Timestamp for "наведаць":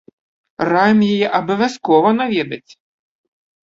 2.19-2.67